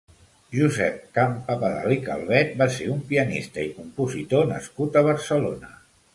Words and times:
Josep 0.59 0.95
Campabadal 1.17 1.93
i 1.97 1.97
Calvet 2.07 2.57
va 2.63 2.69
ser 2.77 2.89
un 2.95 3.05
pianista 3.13 3.67
i 3.67 3.71
compositor 3.77 4.53
nascut 4.55 4.99
a 5.01 5.07
Barcelona. 5.11 5.73